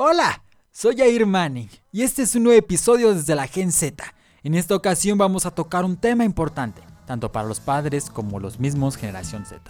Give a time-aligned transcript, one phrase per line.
[0.00, 4.04] Hola, soy Jair Manning y este es un nuevo episodio desde la Gen Z.
[4.44, 8.60] En esta ocasión vamos a tocar un tema importante, tanto para los padres como los
[8.60, 9.60] mismos generación Z.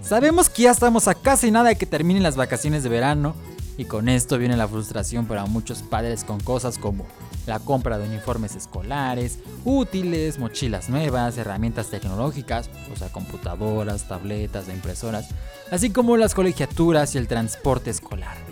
[0.00, 3.34] Sabemos que ya estamos a casi nada de que terminen las vacaciones de verano
[3.76, 7.04] y con esto viene la frustración para muchos padres con cosas como
[7.46, 15.28] la compra de uniformes escolares, útiles, mochilas nuevas, herramientas tecnológicas, o sea, computadoras, tabletas impresoras,
[15.70, 18.49] así como las colegiaturas y el transporte escolar.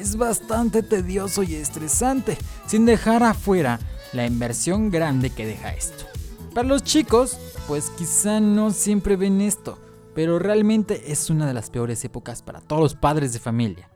[0.00, 3.78] Es bastante tedioso y estresante, sin dejar afuera
[4.14, 6.06] la inversión grande que deja esto.
[6.54, 7.38] Para los chicos,
[7.68, 9.76] pues quizá no siempre ven esto,
[10.14, 13.90] pero realmente es una de las peores épocas para todos los padres de familia.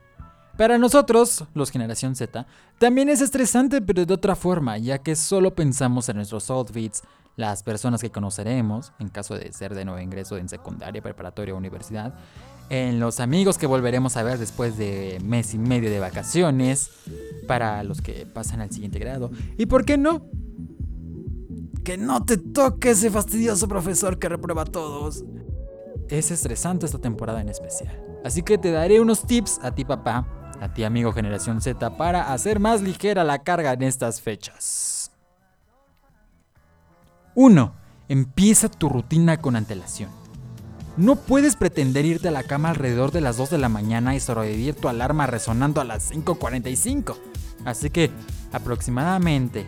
[0.59, 2.47] Para nosotros, los generación Z,
[2.79, 7.03] también es estresante pero de otra forma, ya que solo pensamos en nuestros outfits,
[7.37, 11.57] las personas que conoceremos, en caso de ser de nuevo ingreso en secundaria, preparatoria o
[11.57, 12.15] universidad,
[12.71, 16.91] en los amigos que volveremos a ver después de mes y medio de vacaciones,
[17.47, 20.27] para los que pasan al siguiente grado, y por qué no,
[21.85, 25.25] que no te toque ese fastidioso profesor que reprueba a todos.
[26.09, 28.03] Es estresante esta temporada en especial.
[28.25, 30.27] Así que te daré unos tips a ti papá
[30.61, 35.11] a ti amigo generación Z para hacer más ligera la carga en estas fechas.
[37.35, 37.75] 1.
[38.09, 40.11] Empieza tu rutina con antelación.
[40.97, 44.21] No puedes pretender irte a la cama alrededor de las 2 de la mañana y
[44.21, 47.17] sobrevivir tu alarma resonando a las 5.45.
[47.65, 48.11] Así que
[48.53, 49.67] aproximadamente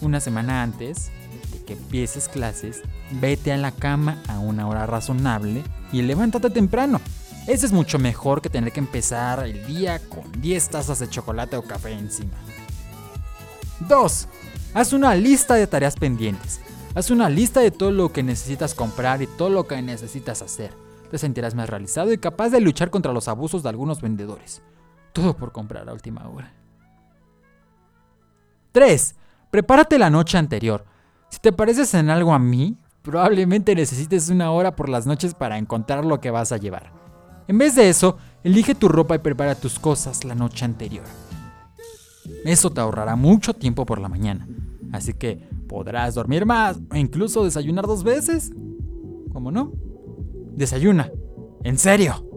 [0.00, 1.10] una semana antes
[1.52, 2.82] de que empieces clases,
[3.12, 7.00] vete a la cama a una hora razonable y levántate temprano.
[7.46, 11.56] Eso es mucho mejor que tener que empezar el día con 10 tazas de chocolate
[11.56, 12.36] o café encima.
[13.80, 14.28] 2.
[14.74, 16.60] Haz una lista de tareas pendientes.
[16.94, 20.72] Haz una lista de todo lo que necesitas comprar y todo lo que necesitas hacer.
[21.10, 24.62] Te sentirás más realizado y capaz de luchar contra los abusos de algunos vendedores.
[25.12, 26.52] Todo por comprar a última hora.
[28.70, 29.16] 3.
[29.50, 30.84] Prepárate la noche anterior.
[31.30, 35.58] Si te pareces en algo a mí, probablemente necesites una hora por las noches para
[35.58, 36.92] encontrar lo que vas a llevar.
[37.48, 41.04] En vez de eso, elige tu ropa y prepara tus cosas la noche anterior.
[42.44, 44.46] Eso te ahorrará mucho tiempo por la mañana,
[44.92, 48.52] así que podrás dormir más o incluso desayunar dos veces.
[49.32, 49.72] ¿Cómo no?
[50.52, 51.10] Desayuna.
[51.62, 52.28] En serio.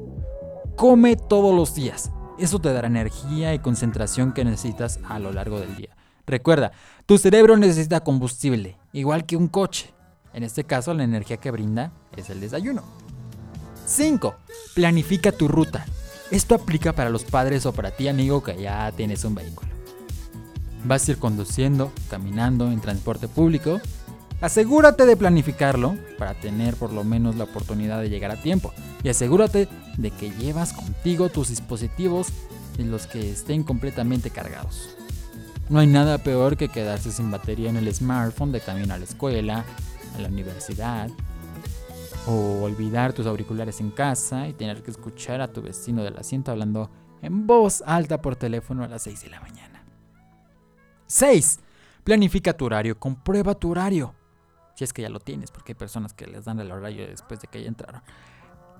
[0.75, 2.11] Come todos los días.
[2.37, 5.95] Eso te dará energía y concentración que necesitas a lo largo del día.
[6.25, 6.71] Recuerda,
[7.05, 9.93] tu cerebro necesita combustible, igual que un coche.
[10.33, 12.83] En este caso, la energía que brinda es el desayuno.
[13.85, 14.35] 5.
[14.75, 15.85] Planifica tu ruta.
[16.29, 19.76] Esto aplica para los padres o para ti amigo que ya tienes un vehículo.
[20.87, 23.81] Vas a ir conduciendo, caminando en transporte público.
[24.39, 28.71] Asegúrate de planificarlo para tener por lo menos la oportunidad de llegar a tiempo.
[29.03, 32.27] Y asegúrate de que llevas contigo tus dispositivos
[32.77, 34.95] en los que estén completamente cargados.
[35.67, 39.03] No hay nada peor que quedarse sin batería en el smartphone de camino a la
[39.03, 39.65] escuela,
[40.15, 41.09] a la universidad
[42.27, 46.51] o olvidar tus auriculares en casa y tener que escuchar a tu vecino del asiento
[46.51, 46.89] hablando
[47.21, 49.76] en voz alta por teléfono a las 6 de la mañana.
[51.07, 51.59] 6.
[52.03, 54.13] Planifica tu horario, comprueba tu horario.
[54.75, 57.39] Si es que ya lo tienes, porque hay personas que les dan el horario después
[57.41, 58.01] de que ya entraron.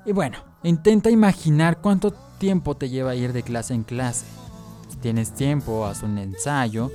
[0.06, 4.26] Y bueno, intenta imaginar cuánto tiempo te lleva ir de clase en clase.
[4.90, 6.92] Si tienes tiempo, haz un ensayo,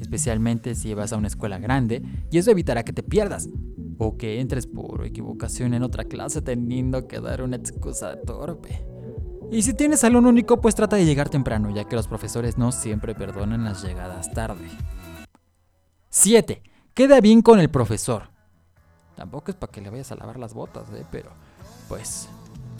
[0.00, 3.48] especialmente si vas a una escuela grande, y eso evitará que te pierdas
[3.98, 8.91] o que entres por equivocación en otra clase teniendo que dar una excusa torpe.
[9.52, 12.72] Y si tienes salón único, pues trata de llegar temprano, ya que los profesores no
[12.72, 14.66] siempre perdonan las llegadas tarde.
[16.08, 16.62] 7.
[16.94, 18.30] Queda bien con el profesor.
[19.14, 21.04] Tampoco es para que le vayas a lavar las botas, ¿eh?
[21.10, 21.32] pero
[21.86, 22.30] pues,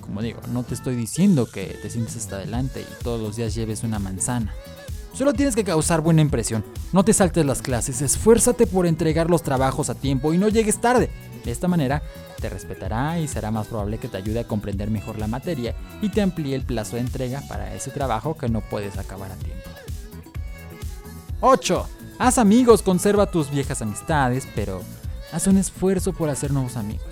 [0.00, 3.54] como digo, no te estoy diciendo que te sientes hasta adelante y todos los días
[3.54, 4.54] lleves una manzana.
[5.12, 6.64] Solo tienes que causar buena impresión.
[6.94, 10.80] No te saltes las clases, esfuérzate por entregar los trabajos a tiempo y no llegues
[10.80, 11.10] tarde.
[11.44, 12.02] De esta manera,
[12.40, 16.08] te respetará y será más probable que te ayude a comprender mejor la materia y
[16.08, 19.70] te amplíe el plazo de entrega para ese trabajo que no puedes acabar a tiempo.
[21.40, 21.88] 8.
[22.18, 24.80] Haz amigos, conserva tus viejas amistades, pero
[25.32, 27.06] haz un esfuerzo por hacer nuevos amigos.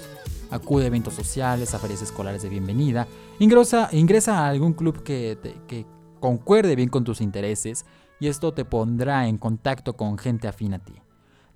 [0.50, 5.38] Acude a eventos sociales, a ferias escolares de bienvenida, ingresa, ingresa a algún club que,
[5.66, 5.86] que
[6.20, 7.84] concuerde bien con tus intereses
[8.20, 10.94] y esto te pondrá en contacto con gente afín a ti.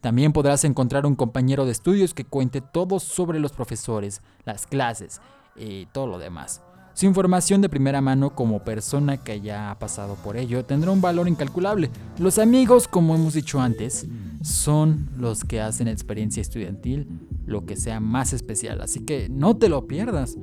[0.04, 5.22] También podrás encontrar un compañero de estudios que cuente todo sobre los profesores, las clases
[5.56, 6.60] y todo lo demás.
[6.92, 11.00] Su información de primera mano como persona que ya ha pasado por ello tendrá un
[11.00, 11.90] valor incalculable.
[12.18, 14.06] Los amigos, como hemos dicho antes,
[14.42, 17.08] son los que hacen experiencia estudiantil
[17.46, 20.36] lo que sea más especial, así que no te lo pierdas.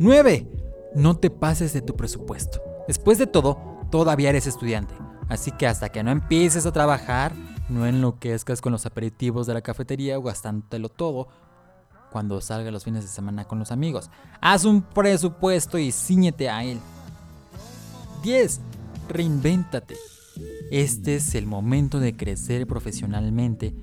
[0.00, 0.50] 9.
[0.96, 2.60] No te pases de tu presupuesto.
[2.88, 3.56] Después de todo,
[3.92, 4.94] todavía eres estudiante.
[5.28, 7.32] Así que hasta que no empieces a trabajar,
[7.68, 11.28] no enloquezcas con los aperitivos de la cafetería o gastándotelo todo
[12.10, 14.10] cuando salga los fines de semana con los amigos.
[14.40, 16.78] Haz un presupuesto y ciñete a él.
[18.22, 18.60] 10.
[19.08, 19.96] Reinvéntate.
[20.70, 23.74] Este es el momento de crecer profesionalmente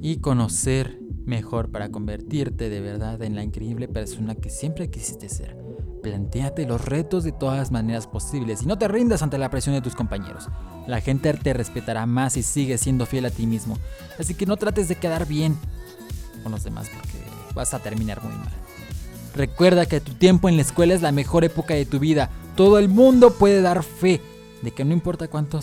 [0.00, 5.67] y conocer mejor para convertirte de verdad en la increíble persona que siempre quisiste ser.
[6.08, 9.74] Plantéate los retos de todas las maneras posibles y no te rindas ante la presión
[9.74, 10.48] de tus compañeros.
[10.86, 13.76] La gente te respetará más si sigues siendo fiel a ti mismo.
[14.18, 15.54] Así que no trates de quedar bien
[16.42, 17.18] con los demás porque
[17.54, 18.52] vas a terminar muy mal.
[19.34, 22.30] Recuerda que tu tiempo en la escuela es la mejor época de tu vida.
[22.56, 24.22] Todo el mundo puede dar fe
[24.62, 25.60] de que no importa cuánto,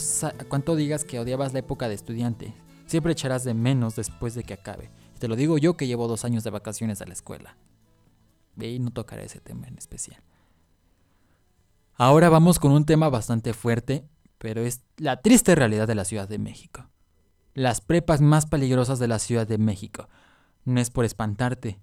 [0.47, 2.53] cuánto digas que odiabas la época de estudiante,
[2.85, 4.91] siempre echarás de menos después de que acabe.
[5.15, 7.57] Y te lo digo yo que llevo dos años de vacaciones a la escuela.
[8.61, 10.21] Y no tocaré ese tema en especial.
[11.97, 14.05] Ahora vamos con un tema bastante fuerte,
[14.37, 16.89] pero es la triste realidad de la Ciudad de México.
[17.53, 20.09] Las prepas más peligrosas de la Ciudad de México.
[20.65, 21.79] No es por espantarte,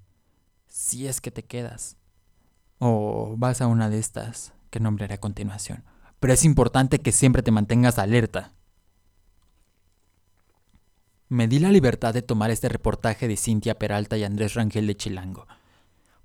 [0.69, 1.97] si es que te quedas.
[2.79, 5.83] O vas a una de estas que nombraré a continuación.
[6.21, 8.53] Pero es importante que siempre te mantengas alerta.
[11.29, 14.95] Me di la libertad de tomar este reportaje de Cintia Peralta y Andrés Rangel de
[14.95, 15.47] Chilango,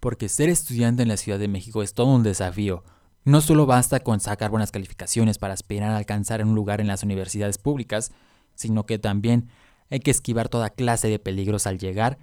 [0.02, 2.84] porque ser estudiante en la Ciudad de México es todo un desafío.
[3.28, 7.04] No solo basta con sacar buenas calificaciones para aspirar a alcanzar un lugar en las
[7.04, 8.14] universidades públicas,
[8.56, 9.50] sino que también
[9.90, 12.20] hay que esquivar toda clase de peligros al llegar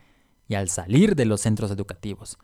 [0.49, 2.39] y al salir de los centros educativos.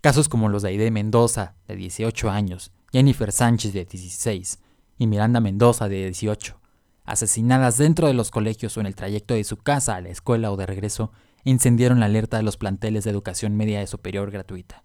[0.00, 4.60] Casos como los de Aide Mendoza, de 18 años, Jennifer Sánchez, de 16,
[4.96, 6.60] y Miranda Mendoza, de 18,
[7.04, 10.52] asesinadas dentro de los colegios o en el trayecto de su casa a la escuela
[10.52, 11.10] o de regreso,
[11.42, 14.84] incendiaron la alerta de los planteles de educación media y superior gratuita.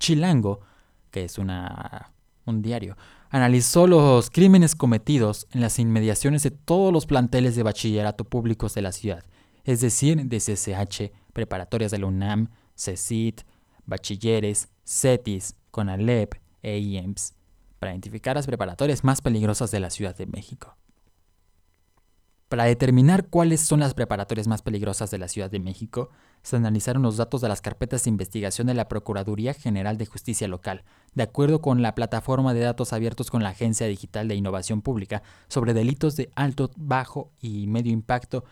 [0.00, 0.62] Chilango,
[1.12, 2.13] que es una,
[2.46, 2.96] un diario,
[3.30, 8.82] analizó los crímenes cometidos en las inmediaciones de todos los planteles de bachillerato públicos de
[8.82, 9.24] la ciudad,
[9.64, 13.42] es decir, de CCH, preparatorias de la UNAM, CECIT,
[13.86, 17.34] bachilleres, CETIS, CONALEP e IEMS,
[17.78, 20.76] para identificar las preparatorias más peligrosas de la Ciudad de México.
[22.54, 26.10] Para determinar cuáles son las preparatorias más peligrosas de la Ciudad de México,
[26.44, 30.46] se analizaron los datos de las carpetas de investigación de la Procuraduría General de Justicia
[30.46, 30.84] Local,
[31.14, 35.24] de acuerdo con la plataforma de datos abiertos con la Agencia Digital de Innovación Pública
[35.48, 38.44] sobre delitos de alto, bajo y medio impacto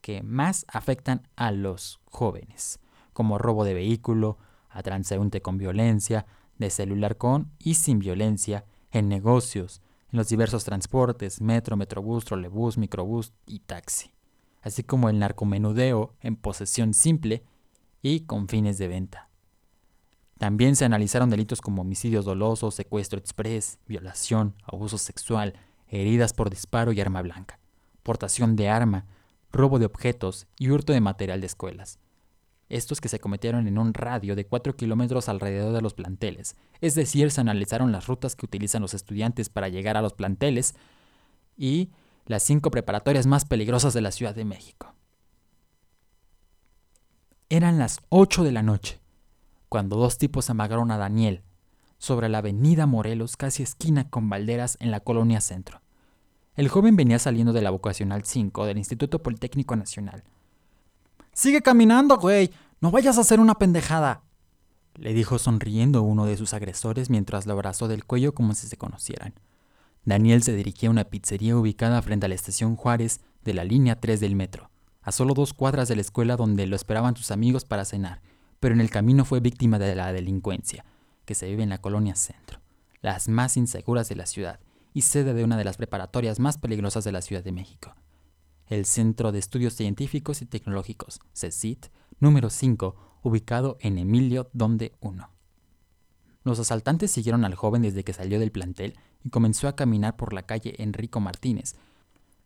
[0.00, 2.80] que más afectan a los jóvenes,
[3.12, 4.38] como robo de vehículo,
[4.70, 6.24] a transeúnte con violencia,
[6.56, 12.78] de celular con y sin violencia, en negocios, en los diversos transportes, metro, metrobús, trolebús,
[12.78, 14.12] microbús y taxi,
[14.62, 17.44] así como el narcomenudeo en posesión simple
[18.02, 19.30] y con fines de venta.
[20.38, 25.54] También se analizaron delitos como homicidios dolosos, secuestro express, violación, abuso sexual,
[25.86, 27.60] heridas por disparo y arma blanca,
[28.02, 29.06] portación de arma,
[29.52, 31.98] robo de objetos y hurto de material de escuelas.
[32.70, 36.94] Estos que se cometieron en un radio de 4 kilómetros alrededor de los planteles, es
[36.94, 40.74] decir, se analizaron las rutas que utilizan los estudiantes para llegar a los planteles
[41.56, 41.90] y
[42.26, 44.94] las cinco preparatorias más peligrosas de la Ciudad de México.
[47.48, 49.00] Eran las 8 de la noche,
[49.68, 51.42] cuando dos tipos amagaron a Daniel
[51.98, 55.82] sobre la avenida Morelos, casi esquina con Valderas en la colonia Centro.
[56.54, 60.22] El joven venía saliendo de la vocacional 5 del Instituto Politécnico Nacional.
[61.32, 62.50] Sigue caminando, güey.
[62.80, 64.22] No vayas a hacer una pendejada.
[64.94, 68.76] Le dijo sonriendo uno de sus agresores mientras lo abrazó del cuello como si se
[68.76, 69.34] conocieran.
[70.04, 74.00] Daniel se dirigía a una pizzería ubicada frente a la estación Juárez de la línea
[74.00, 74.70] 3 del metro,
[75.02, 78.20] a solo dos cuadras de la escuela donde lo esperaban sus amigos para cenar,
[78.58, 80.84] pero en el camino fue víctima de la delincuencia,
[81.26, 82.60] que se vive en la colonia Centro,
[83.02, 84.58] las más inseguras de la ciudad
[84.94, 87.94] y sede de una de las preparatorias más peligrosas de la Ciudad de México
[88.70, 91.86] el Centro de Estudios Científicos y Tecnológicos, CECIT,
[92.20, 95.28] número 5, ubicado en Emilio Donde 1.
[96.44, 100.32] Los asaltantes siguieron al joven desde que salió del plantel y comenzó a caminar por
[100.32, 101.74] la calle Enrico Martínez.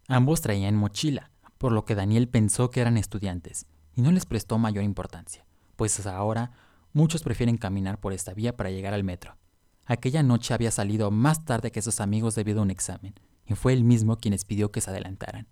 [0.08, 4.56] Ambos traían mochila, por lo que Daniel pensó que eran estudiantes, y no les prestó
[4.56, 5.44] mayor importancia,
[5.76, 6.52] pues ahora
[6.94, 9.36] muchos prefieren caminar por esta vía para llegar al metro.
[9.84, 13.12] Aquella noche había salido más tarde que sus amigos debido a un examen,
[13.46, 15.46] y fue él mismo quien les pidió que se adelantaran.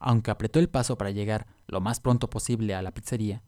[0.00, 3.42] Aunque apretó el paso para llegar lo más pronto posible a la pizzería,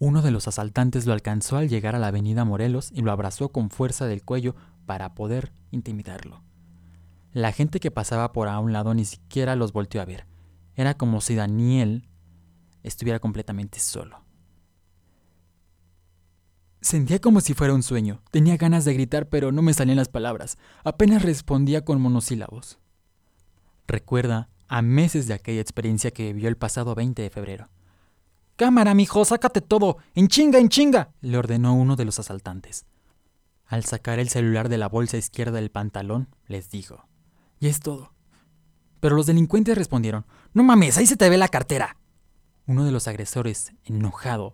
[0.00, 3.50] uno de los asaltantes lo alcanzó al llegar a la avenida Morelos y lo abrazó
[3.50, 4.54] con fuerza del cuello
[4.86, 6.42] para poder intimidarlo.
[7.32, 10.26] La gente que pasaba por a un lado ni siquiera los volteó a ver.
[10.74, 12.08] Era como si Daniel
[12.82, 14.24] estuviera completamente solo.
[16.80, 18.22] Sentía como si fuera un sueño.
[18.30, 20.58] Tenía ganas de gritar, pero no me salían las palabras.
[20.84, 22.78] Apenas respondía con monosílabos.
[23.88, 27.68] Recuerda a meses de aquella experiencia que vivió el pasado 20 de febrero.
[28.56, 29.98] Cámara, mijo, sácate todo.
[30.14, 32.86] En chinga, en chinga, le ordenó uno de los asaltantes.
[33.66, 37.06] Al sacar el celular de la bolsa izquierda del pantalón, les dijo.
[37.60, 38.12] Y es todo.
[39.00, 41.96] Pero los delincuentes respondieron, No mames, ahí se te ve la cartera.
[42.66, 44.52] Uno de los agresores, enojado,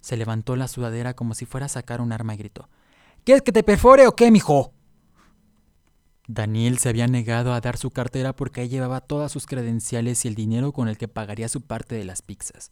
[0.00, 2.68] se levantó la sudadera como si fuera a sacar un arma y gritó.
[3.24, 4.72] ¿Quieres que te perfore o qué, mijo?
[6.32, 10.28] Daniel se había negado a dar su cartera porque ahí llevaba todas sus credenciales y
[10.28, 12.70] el dinero con el que pagaría su parte de las pizzas.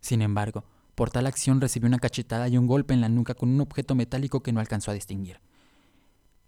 [0.00, 0.62] Sin embargo,
[0.94, 3.96] por tal acción recibió una cachetada y un golpe en la nuca con un objeto
[3.96, 5.40] metálico que no alcanzó a distinguir.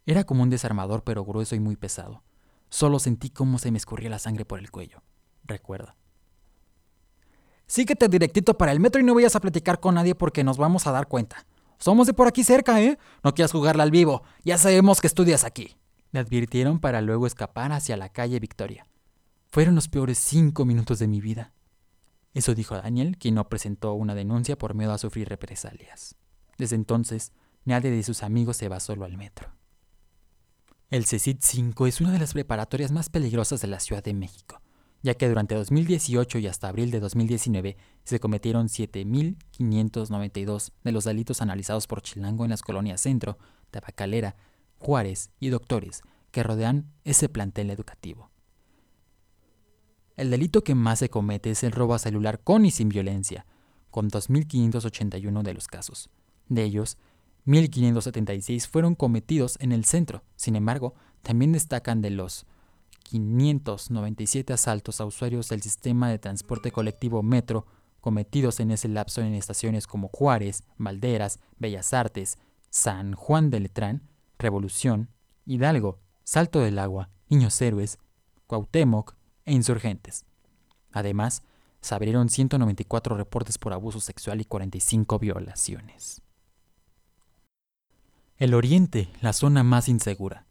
[0.07, 2.23] Era como un desarmador pero grueso y muy pesado.
[2.69, 5.03] Solo sentí cómo se me escurría la sangre por el cuello.
[5.43, 5.97] Recuerda.
[7.67, 10.87] Síguete directito para el metro y no vayas a platicar con nadie porque nos vamos
[10.87, 11.45] a dar cuenta.
[11.79, 13.01] Somos de por aquí cerca, ¿eh?
[13.25, 14.23] No quieras jugarla al vivo.
[14.45, 15.77] Ya sabemos que estudias aquí.
[16.13, 18.87] Le advirtieron para luego escapar hacia la calle Victoria.
[19.49, 21.53] Fueron los peores cinco minutos de mi vida.
[22.35, 26.15] Eso dijo Daniel, quien no presentó una denuncia por miedo a sufrir represalias.
[26.57, 27.33] Desde entonces,
[27.65, 29.51] nadie de sus amigos se va solo al metro.
[30.91, 34.63] El CECIT 5 es una de las preparatorias más peligrosas de la Ciudad de México
[35.03, 41.43] ya que durante 2018 y hasta abril de 2019 se cometieron 7.592 de los delitos
[41.43, 43.39] analizados por Chilango en las colonias Centro,
[43.71, 44.37] Tabacalera,
[44.83, 48.31] Juárez y Doctores, que rodean ese plantel educativo.
[50.17, 53.47] El delito que más se comete es el robo a celular con y sin violencia,
[53.91, 56.11] con 2.581 de los casos.
[56.49, 56.99] De ellos,
[57.47, 60.25] 1.576 fueron cometidos en el centro.
[60.35, 62.45] Sin embargo, también destacan de los
[63.05, 67.67] 597 asaltos a usuarios del sistema de transporte colectivo Metro
[68.01, 72.37] cometidos en ese lapso en estaciones como Juárez, Valderas, Bellas Artes,
[72.69, 74.03] San Juan de Letrán,
[74.43, 75.09] Revolución,
[75.47, 77.99] Hidalgo, Salto del Agua, Niños Héroes,
[78.47, 80.25] Cuauhtémoc e Insurgentes.
[80.93, 81.43] Además,
[81.81, 86.23] se abrieron 194 reportes por abuso sexual y 45 violaciones.
[88.37, 90.47] El Oriente, la zona más insegura.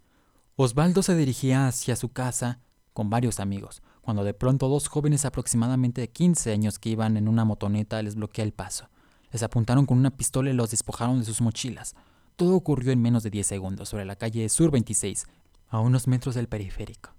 [0.56, 2.60] Osvaldo se dirigía hacia su casa
[2.94, 7.28] con varios amigos, cuando de pronto dos jóvenes aproximadamente de 15 años que iban en
[7.28, 8.90] una motoneta les bloquea el paso.
[9.32, 11.96] Les apuntaron con una pistola y los despojaron de sus mochilas.
[12.36, 15.26] Todo ocurrió en menos de 10 segundos sobre la calle Sur 26,
[15.70, 17.12] a unos metros del periférico.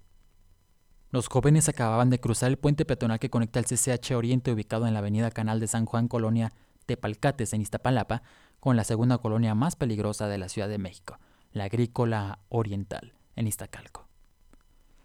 [1.11, 4.93] Los jóvenes acababan de cruzar el puente peatonal que conecta el CCH Oriente ubicado en
[4.93, 6.53] la avenida Canal de San Juan, colonia
[6.85, 8.23] Tepalcates, en Iztapalapa,
[8.59, 11.19] con la segunda colonia más peligrosa de la Ciudad de México,
[11.51, 14.07] la Agrícola Oriental en Iztacalco.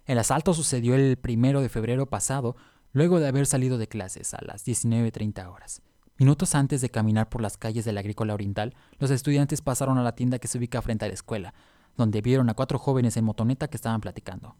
[0.06, 2.56] El asalto sucedió el primero de febrero pasado,
[2.92, 5.82] luego de haber salido de clases a las 19.30 horas.
[6.18, 10.02] Minutos antes de caminar por las calles de la Agrícola Oriental, los estudiantes pasaron a
[10.02, 11.54] la tienda que se ubica frente a la escuela,
[11.96, 14.56] donde vieron a cuatro jóvenes en motoneta que estaban platicando.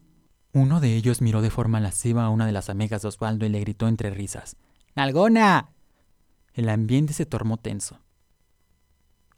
[0.53, 3.49] Uno de ellos miró de forma lasciva a una de las amigas de Osvaldo y
[3.49, 4.55] le gritó entre risas:
[4.95, 5.69] ¡Nalgona!
[6.53, 7.99] El ambiente se tornó tenso.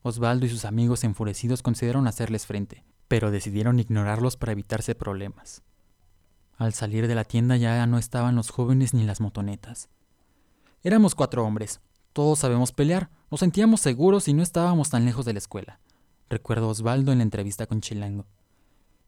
[0.03, 5.63] Osvaldo y sus amigos enfurecidos consideraron hacerles frente, pero decidieron ignorarlos para evitarse problemas.
[6.57, 9.89] Al salir de la tienda ya no estaban los jóvenes ni las motonetas.
[10.83, 11.81] Éramos cuatro hombres,
[12.13, 15.79] todos sabemos pelear, nos sentíamos seguros y no estábamos tan lejos de la escuela.
[16.29, 18.25] Recuerdo Osvaldo en la entrevista con Chilango.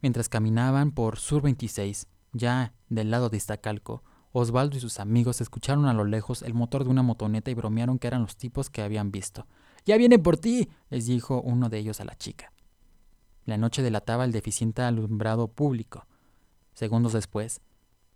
[0.02, 5.86] Mientras caminaban por Sur 26, ya del lado de Iztacalco, Osvaldo y sus amigos escucharon
[5.86, 8.82] a lo lejos el motor de una motoneta y bromearon que eran los tipos que
[8.82, 9.48] habían visto.
[9.86, 10.70] ¡Ya vienen por ti!
[10.90, 12.52] les dijo uno de ellos a la chica.
[13.46, 16.08] La noche delataba el deficiente alumbrado público.
[16.74, 17.62] Segundos después,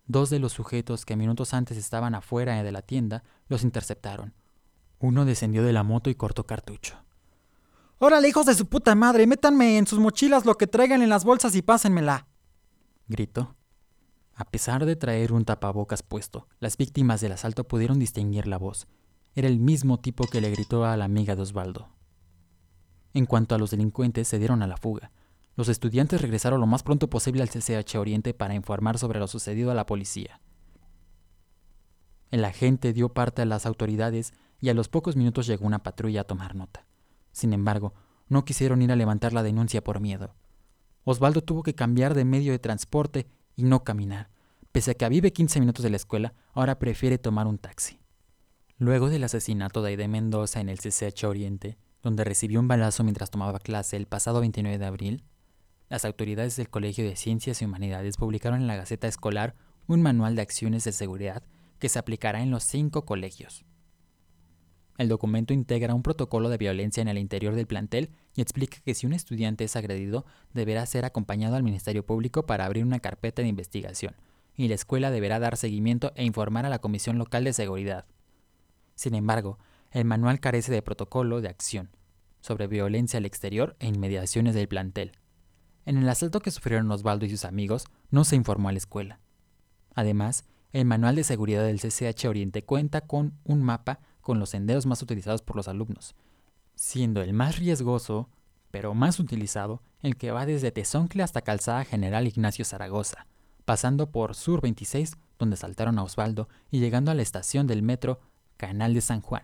[0.06, 4.34] dos de los sujetos que minutos antes estaban afuera de la tienda los interceptaron.
[5.00, 6.98] Uno descendió de la moto y cortó cartucho.
[8.00, 9.27] ¡Órale, hijos de su puta madre!
[9.27, 12.27] ¡Métanme en sus mochilas lo que traigan en las bolsas y pásenmela!
[13.08, 13.56] gritó.
[14.36, 18.88] A pesar de traer un tapabocas puesto, las víctimas del asalto pudieron distinguir la voz.
[19.34, 21.89] Era el mismo tipo que le gritó a la amiga de Osvaldo.
[23.13, 25.12] En cuanto a los delincuentes, se dieron a la fuga.
[25.56, 29.72] Los estudiantes regresaron lo más pronto posible al CCH Oriente para informar sobre lo sucedido
[29.72, 30.39] a la policía.
[32.30, 36.22] El agente dio parte a las autoridades y a los pocos minutos llegó una patrulla
[36.22, 36.86] a tomar nota.
[37.32, 37.94] Sin embargo,
[38.30, 40.36] no quisieron ir a levantar la denuncia por miedo.
[41.04, 44.30] Osvaldo tuvo que cambiar de medio de transporte y no caminar.
[44.72, 48.00] Pese a que vive 15 minutos de la escuela, ahora prefiere tomar un taxi.
[48.78, 53.32] Luego del asesinato de Aide Mendoza en el CCH Oriente, donde recibió un balazo mientras
[53.32, 55.24] tomaba clase el pasado 29 de abril,
[55.90, 59.56] las autoridades del Colegio de Ciencias y Humanidades publicaron en la Gaceta Escolar
[59.88, 61.44] un manual de acciones de seguridad
[61.80, 63.66] que se aplicará en los cinco colegios.
[64.98, 68.96] El documento integra un protocolo de violencia en el interior del plantel y explica que
[68.96, 73.44] si un estudiante es agredido, deberá ser acompañado al Ministerio Público para abrir una carpeta
[73.44, 74.16] de investigación,
[74.56, 78.06] y la escuela deberá dar seguimiento e informar a la Comisión Local de Seguridad.
[78.96, 79.60] Sin embargo,
[79.92, 81.92] el manual carece de protocolo de acción
[82.42, 85.12] sobre violencia al exterior e inmediaciones del plantel.
[85.86, 89.20] En el asalto que sufrieron Osvaldo y sus amigos, no se informó a la escuela.
[89.94, 94.86] Además, el manual de seguridad del CCH Oriente cuenta con un mapa con los senderos
[94.86, 96.13] más utilizados por los alumnos,
[96.75, 98.27] siendo el más riesgoso,
[98.72, 103.25] pero más utilizado, el que va desde Tezoncle hasta Calzada General Ignacio Zaragoza,
[103.63, 108.19] pasando por Sur 26, donde saltaron a Osvaldo, y llegando a la estación del metro
[108.57, 109.43] Canal de San Juan.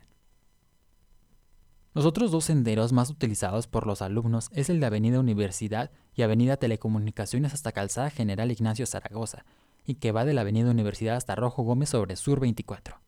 [1.93, 6.23] Los otros dos senderos más utilizados por los alumnos es el de Avenida Universidad y
[6.23, 9.45] Avenida Telecomunicaciones hasta Calzada General Ignacio Zaragoza,
[9.85, 13.02] y que va de la Avenida Universidad hasta Rojo Gómez sobre Sur 24.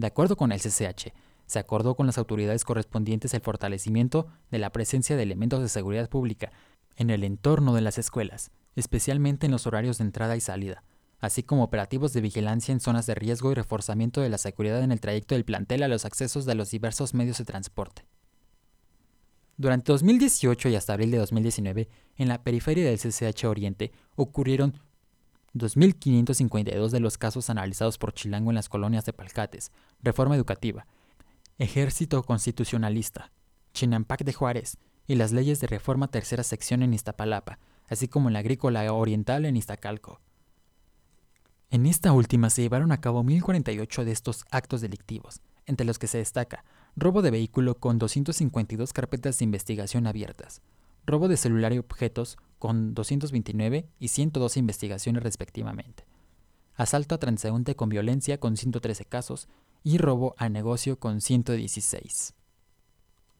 [0.00, 1.12] De acuerdo con el CCH,
[1.44, 6.08] se acordó con las autoridades correspondientes el fortalecimiento de la presencia de elementos de seguridad
[6.08, 6.52] pública
[6.96, 10.84] en el entorno de las escuelas, especialmente en los horarios de entrada y salida,
[11.18, 14.90] así como operativos de vigilancia en zonas de riesgo y reforzamiento de la seguridad en
[14.90, 18.06] el trayecto del plantel a los accesos de los diversos medios de transporte.
[19.58, 24.80] Durante 2018 y hasta abril de 2019, en la periferia del CCH Oriente ocurrieron
[25.54, 30.86] 2.552 de los casos analizados por Chilango en las colonias de Palcates, Reforma Educativa,
[31.58, 33.32] Ejército Constitucionalista,
[33.74, 38.34] Chinampac de Juárez y las leyes de reforma tercera sección en Iztapalapa, así como en
[38.34, 40.20] la agrícola oriental en Iztacalco.
[41.70, 46.06] En esta última se llevaron a cabo 1.048 de estos actos delictivos, entre los que
[46.06, 46.64] se destaca
[46.96, 50.62] robo de vehículo con 252 carpetas de investigación abiertas,
[51.06, 56.04] robo de celular y objetos con 229 y 112 investigaciones respectivamente,
[56.76, 59.48] asalto a transeúnte con violencia con 113 casos
[59.82, 62.34] y robo a negocio con 116.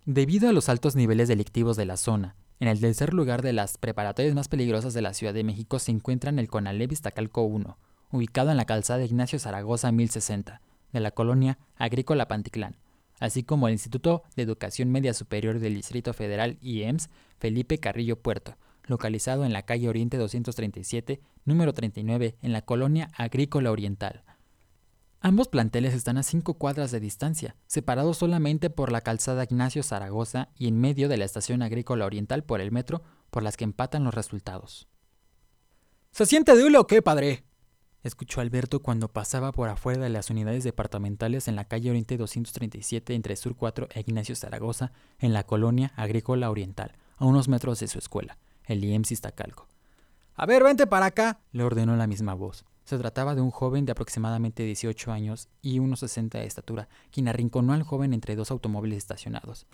[0.07, 3.77] Debido a los altos niveles delictivos de la zona, en el tercer lugar de las
[3.77, 7.77] preparatorias más peligrosas de la Ciudad de México se encuentran el Conalep Iztacalco 1,
[8.13, 12.77] ubicado en la calzada Ignacio Zaragoza 1060, de la colonia Agrícola Panticlán,
[13.19, 18.57] así como el Instituto de Educación Media Superior del Distrito Federal IEMS Felipe Carrillo Puerto,
[18.91, 24.25] localizado en la calle Oriente 237, número 39, en la colonia Agrícola Oriental.
[25.23, 30.49] Ambos planteles están a cinco cuadras de distancia, separados solamente por la calzada Ignacio Zaragoza
[30.57, 34.05] y en medio de la estación agrícola oriental por el metro, por las que empatan
[34.05, 34.89] los resultados.
[36.11, 37.45] ¿Se siente de o qué, padre?
[38.03, 43.15] escuchó Alberto cuando pasaba por afuera de las unidades departamentales en la calle Oriente 237
[43.15, 47.89] entre Sur 4 e Ignacio Zaragoza, en la colonia agrícola oriental, a unos metros de
[47.89, 49.69] su escuela, el IEMS Iztacalco.
[50.35, 52.65] A ver, vente para acá, le ordenó la misma voz.
[52.85, 57.29] Se trataba de un joven de aproximadamente 18 años y unos 60 de estatura, quien
[57.29, 59.67] arrinconó al joven entre dos automóviles estacionados.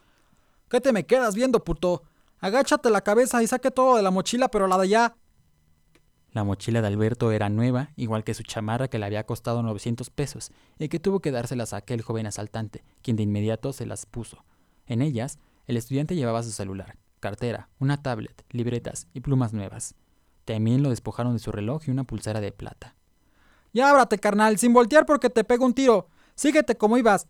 [0.68, 2.02] ¿Qué te me quedas viendo, puto?
[2.40, 5.16] Agáchate la cabeza y saque todo de la mochila, pero la de allá.
[6.32, 10.10] La mochila de Alberto era nueva, igual que su chamarra que le había costado 900
[10.10, 14.04] pesos, y que tuvo que dárselas a aquel joven asaltante, quien de inmediato se las
[14.04, 14.44] puso.
[14.86, 19.94] En ellas, el estudiante llevaba su celular, cartera, una tablet, libretas y plumas nuevas.
[20.44, 22.94] También lo despojaron de su reloj y una pulsera de plata.
[23.72, 26.08] Ya ábrate, carnal, sin voltear porque te pego un tiro.
[26.34, 27.26] Síguete como ibas,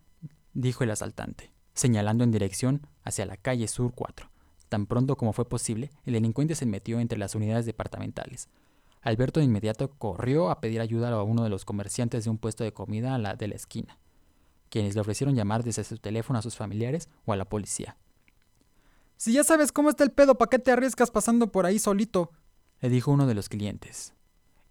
[0.53, 4.31] dijo el asaltante, señalando en dirección hacia la calle Sur 4.
[4.69, 8.49] Tan pronto como fue posible, el delincuente se metió entre las unidades departamentales.
[9.03, 12.65] Alberto de inmediato corrió a pedir ayuda a uno de los comerciantes de un puesto
[12.65, 13.99] de comida a la de la esquina,
[14.69, 17.97] quienes le ofrecieron llamar desde su teléfono a sus familiares o a la policía.
[19.17, 22.33] Si ya sabes cómo está el pedo, ¿para qué te arriesgas pasando por ahí solito?
[22.81, 24.13] le dijo uno de los clientes.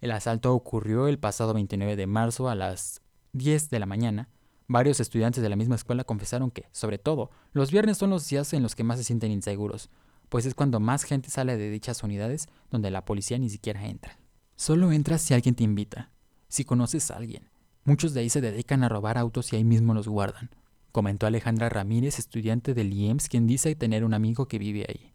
[0.02, 3.02] El asalto ocurrió el pasado 29 de marzo a las
[3.34, 4.30] 10 de la mañana.
[4.68, 8.54] Varios estudiantes de la misma escuela confesaron que, sobre todo, los viernes son los días
[8.54, 9.90] en los que más se sienten inseguros,
[10.30, 14.20] pues es cuando más gente sale de dichas unidades donde la policía ni siquiera entra.
[14.56, 16.12] Solo entras si alguien te invita,
[16.48, 17.50] si conoces a alguien.
[17.84, 20.50] Muchos de ahí se dedican a robar autos y ahí mismo los guardan,
[20.96, 25.12] comentó Alejandra Ramírez, estudiante del IEMS, quien dice tener un amigo que vive ahí.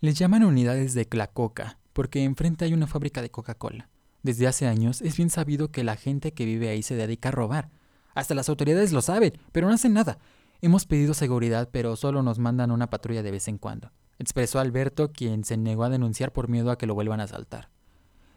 [0.00, 3.90] Les llaman unidades de Clacoca, porque enfrente hay una fábrica de Coca-Cola.
[4.22, 7.32] Desde hace años es bien sabido que la gente que vive ahí se dedica a
[7.32, 7.68] robar.
[8.14, 10.16] Hasta las autoridades lo saben, pero no hacen nada.
[10.62, 15.12] Hemos pedido seguridad, pero solo nos mandan una patrulla de vez en cuando, expresó Alberto,
[15.12, 17.68] quien se negó a denunciar por miedo a que lo vuelvan a asaltar.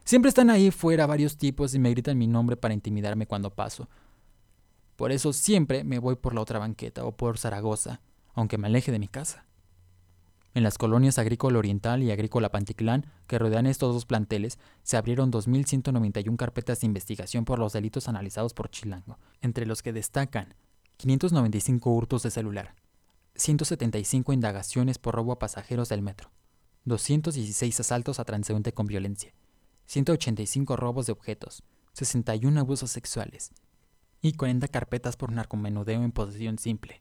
[0.04, 3.88] Siempre están ahí fuera varios tipos y me gritan mi nombre para intimidarme cuando paso.
[4.96, 8.00] Por eso siempre me voy por la otra banqueta o por Zaragoza,
[8.34, 9.44] aunque me aleje de mi casa.
[10.54, 15.30] En las colonias Agrícola Oriental y Agrícola Panticlán, que rodean estos dos planteles, se abrieron
[15.30, 20.54] 2.191 carpetas de investigación por los delitos analizados por Chilango, entre los que destacan
[20.96, 22.74] 595 hurtos de celular,
[23.34, 26.30] 175 indagaciones por robo a pasajeros del metro,
[26.86, 29.34] 216 asaltos a transeúnte con violencia,
[29.84, 33.52] 185 robos de objetos, 61 abusos sexuales
[34.26, 37.00] y 40 carpetas por narcomenudeo en posesión simple.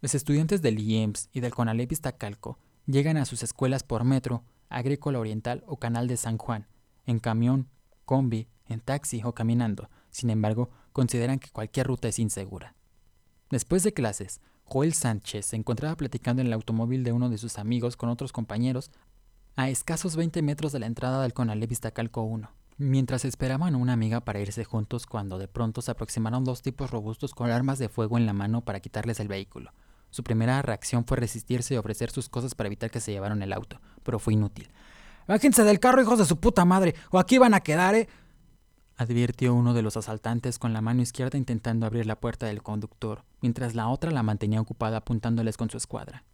[0.00, 5.18] Los estudiantes del IEMS y del CONALEP Iztacalco llegan a sus escuelas por metro, agrícola
[5.18, 6.68] oriental o canal de San Juan,
[7.06, 7.68] en camión,
[8.04, 9.90] combi, en taxi o caminando.
[10.10, 12.76] Sin embargo, consideran que cualquier ruta es insegura.
[13.50, 17.58] Después de clases, Joel Sánchez se encontraba platicando en el automóvil de uno de sus
[17.58, 18.92] amigos con otros compañeros
[19.56, 22.48] a escasos 20 metros de la entrada del Conalep Iztacalco 1,
[22.80, 26.90] mientras esperaban a una amiga para irse juntos cuando de pronto se aproximaron dos tipos
[26.90, 29.72] robustos con armas de fuego en la mano para quitarles el vehículo.
[30.08, 33.52] Su primera reacción fue resistirse y ofrecer sus cosas para evitar que se llevaran el
[33.52, 34.70] auto, pero fue inútil.
[35.28, 38.08] Bájense del carro, hijos de su puta madre, o aquí van a quedar, ¿eh?
[38.96, 43.24] advirtió uno de los asaltantes con la mano izquierda intentando abrir la puerta del conductor,
[43.42, 46.24] mientras la otra la mantenía ocupada apuntándoles con su escuadra.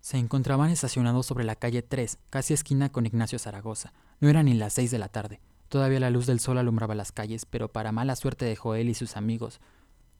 [0.00, 3.92] Se encontraban estacionados sobre la calle 3, casi esquina con Ignacio Zaragoza.
[4.20, 5.40] No eran ni las seis de la tarde.
[5.70, 8.94] Todavía la luz del sol alumbraba las calles, pero para mala suerte de Joel y
[8.94, 9.60] sus amigos,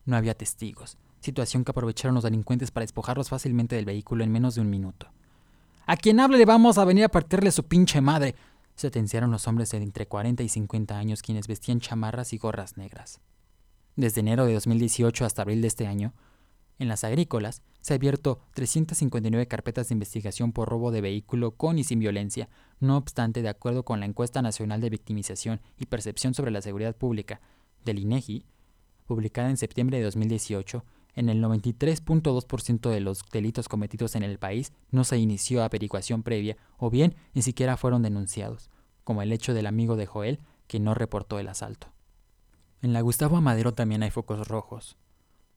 [0.06, 4.54] no había testigos, situación que aprovecharon los delincuentes para despojarlos fácilmente del vehículo en menos
[4.54, 5.08] de un minuto.
[5.86, 8.36] A quien hable le vamos a venir a partirle su pinche madre,
[8.76, 13.18] sentenciaron los hombres de entre 40 y 50 años quienes vestían chamarras y gorras negras.
[13.96, 16.14] Desde enero de 2018 hasta abril de este año,
[16.81, 21.79] en las agrícolas se ha abierto 359 carpetas de investigación por robo de vehículo con
[21.79, 22.49] y sin violencia.
[22.81, 26.97] No obstante, de acuerdo con la encuesta nacional de victimización y percepción sobre la seguridad
[26.97, 27.40] pública
[27.85, 28.47] del INEGI,
[29.07, 30.85] publicada en septiembre de 2018,
[31.16, 36.57] en el 93.2% de los delitos cometidos en el país no se inició averiguación previa
[36.79, 38.71] o bien ni siquiera fueron denunciados,
[39.05, 41.88] como el hecho del amigo de Joel que no reportó el asalto.
[42.81, 44.97] En la Gustavo Amadero también hay focos rojos.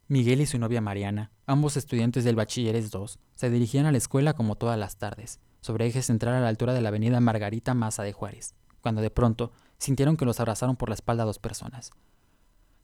[0.08, 4.34] Miguel y su novia Mariana, ambos estudiantes del Bachilleres 2, se dirigían a la escuela
[4.34, 8.04] como todas las tardes, sobre eje central a la altura de la avenida Margarita Maza
[8.04, 11.92] de Juárez, cuando de pronto sintieron que los abrazaron por la espalda dos personas.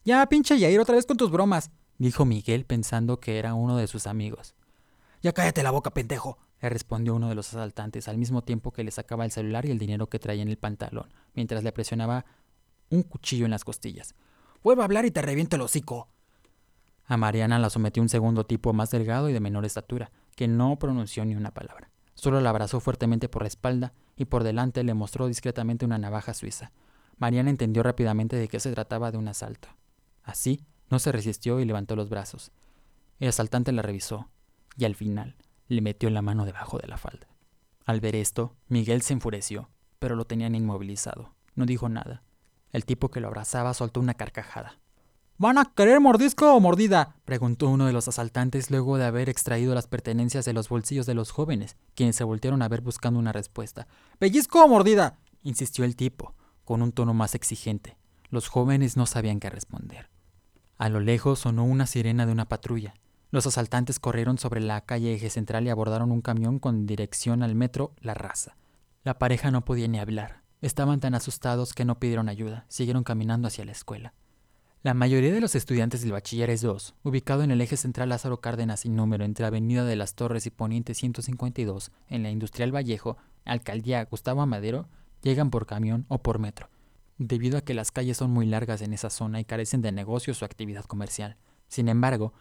[0.06, 3.88] Ya, pinche Yair, otra vez con tus bromas, dijo Miguel pensando que era uno de
[3.88, 4.56] sus amigos.
[5.22, 8.86] Ya cállate la boca, pendejo, le respondió uno de los asaltantes al mismo tiempo que
[8.86, 12.26] le sacaba el celular y el dinero que traía en el pantalón, mientras le presionaba
[12.90, 14.16] un cuchillo en las costillas.
[14.64, 16.08] Vuelvo a hablar y te reviento el hocico.
[17.10, 20.78] A Mariana la sometió un segundo tipo más delgado y de menor estatura, que no
[20.78, 21.90] pronunció ni una palabra.
[22.14, 26.36] Solo la abrazó fuertemente por la espalda y por delante le mostró discretamente una navaja
[26.36, 26.72] suiza.
[27.18, 29.70] Mariana entendió rápidamente de que se trataba de un asalto.
[30.22, 32.52] Así, no se resistió y levantó los brazos.
[33.20, 34.30] El asaltante la revisó
[34.78, 35.36] y al final
[35.68, 37.28] le metió la mano debajo de la falda.
[37.88, 41.34] Al ver esto, Miguel se enfureció, pero lo tenían inmovilizado.
[41.56, 42.22] No dijo nada.
[42.72, 44.78] El tipo que lo abrazaba soltó una carcajada.
[45.42, 47.16] ¿Van a querer mordisco o mordida?
[47.24, 51.14] preguntó uno de los asaltantes luego de haber extraído las pertenencias de los bolsillos de
[51.14, 53.88] los jóvenes, quienes se voltearon a ver buscando una respuesta.
[54.18, 55.18] ¿Pellizco o mordida?
[55.42, 57.96] insistió el tipo, con un tono más exigente.
[58.30, 60.10] Los jóvenes no sabían qué responder.
[60.78, 62.96] A lo lejos sonó una sirena de una patrulla.
[63.32, 67.56] Los asaltantes corrieron sobre la calle eje central y abordaron un camión con dirección al
[67.56, 68.58] metro La Raza.
[69.06, 70.42] La pareja no podía ni hablar.
[70.60, 72.66] Estaban tan asustados que no pidieron ayuda.
[72.68, 74.14] Siguieron caminando hacia la escuela.
[74.82, 78.80] La mayoría de los estudiantes del Bachilleres 2, ubicado en el eje central Lázaro Cárdenas
[78.80, 84.06] sin número entre Avenida de las Torres y Poniente 152, en la Industrial Vallejo, Alcaldía
[84.06, 84.88] Gustavo Amadero,
[85.22, 86.70] llegan por camión o por metro,
[87.18, 90.42] debido a que las calles son muy largas en esa zona y carecen de negocios
[90.42, 91.36] o actividad comercial.
[91.68, 92.32] Sin embargo,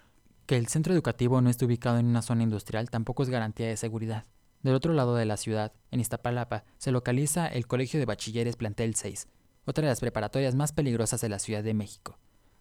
[0.47, 3.77] que el centro educativo no esté ubicado en una zona industrial tampoco es garantía de
[3.77, 4.27] seguridad.
[4.63, 8.95] Del otro lado de la ciudad, en Iztapalapa, se localiza el Colegio de Bachilleres Plantel
[8.95, 9.27] 6,
[9.65, 12.17] otra de las preparatorias más peligrosas de la Ciudad de México.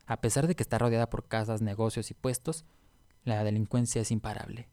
[0.08, 2.66] A pesar de que está rodeada por casas, negocios y puestos,
[3.24, 4.70] la delincuencia es imparable.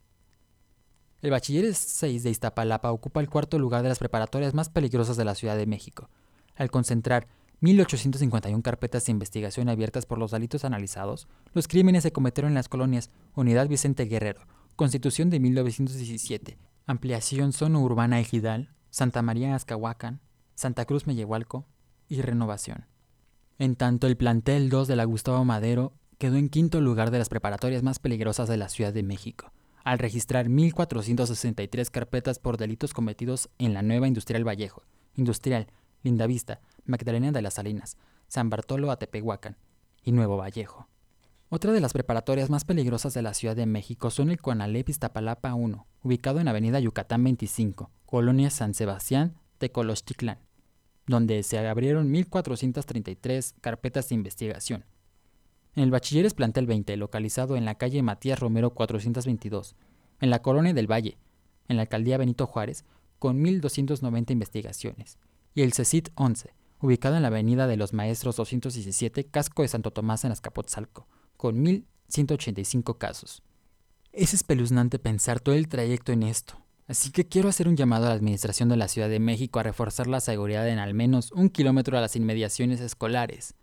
[1.21, 5.25] El Bachiller 6 de Iztapalapa ocupa el cuarto lugar de las preparatorias más peligrosas de
[5.25, 6.09] la Ciudad de México,
[6.55, 7.27] al concentrar
[7.63, 12.69] 1.851 carpetas de investigación abiertas por los delitos analizados, los crímenes se cometieron en las
[12.69, 14.43] colonias Unidad Vicente Guerrero,
[14.77, 20.21] Constitución de 1917, Ampliación Zona Urbana Ejidal, Santa María Azcahuacán,
[20.55, 21.67] Santa Cruz Mellehualco
[22.09, 22.87] y Renovación.
[23.59, 27.29] En tanto, el plantel 2 de la Gustavo Madero quedó en quinto lugar de las
[27.29, 29.53] preparatorias más peligrosas de la Ciudad de México,
[29.85, 34.83] al registrar 1.463 carpetas por delitos cometidos en la nueva Industrial Vallejo,
[35.15, 35.69] Industrial,
[36.03, 39.57] Lindavista, Magdalena de las Salinas, San Bartolo Atepehuacán
[40.03, 40.89] y Nuevo Vallejo.
[41.49, 45.55] Otra de las preparatorias más peligrosas de la Ciudad de México son el Conalep Iztapalapa
[45.55, 49.37] 1, ubicado en Avenida Yucatán 25, Colonia San Sebastián,
[55.77, 59.77] En el Bachilleres Plantel 20, localizado en la calle Matías Romero 422,
[60.21, 61.19] en la Colonia del Valle,
[61.69, 62.87] en la Alcaldía Benito Juárez,
[63.19, 65.19] con 1.290 investigaciones.
[65.55, 69.91] Y el CECIT 11, ubicado en la Avenida de los Maestros 217, Casco de Santo
[69.91, 73.43] Tomás en Azcapotzalco, con 1.185 casos.
[74.13, 78.09] Es espeluznante pensar todo el trayecto en esto, así que quiero hacer un llamado a
[78.11, 81.49] la Administración de la Ciudad de México a reforzar la seguridad en al menos un
[81.49, 83.55] kilómetro a las inmediaciones escolares,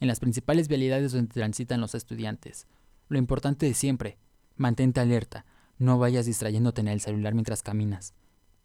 [0.00, 2.66] en las principales vialidades donde transitan los estudiantes.
[3.08, 4.18] Lo importante es siempre,
[4.56, 5.44] mantente alerta,
[5.78, 8.14] no vayas distrayéndote en el celular mientras caminas.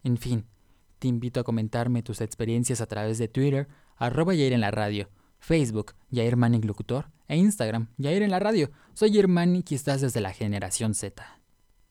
[0.02, 0.46] En fin,
[0.98, 5.10] te invito a comentarme tus experiencias a través de Twitter, arroba Yair en la radio,
[5.38, 8.70] Facebook, Yair Manning Locutor, e Instagram, Yair en la radio.
[8.94, 11.43] Soy Yair Manning y estás desde la generación Z.